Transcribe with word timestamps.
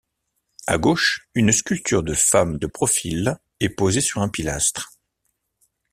À 0.65 0.79
gauche, 0.79 1.29
une 1.35 1.51
sculpture 1.51 2.01
de 2.01 2.15
femme 2.15 2.57
de 2.57 2.65
profil 2.65 3.37
est 3.59 3.69
posée 3.69 4.01
sur 4.01 4.19
un 4.23 4.29
pilastre. 4.29 4.93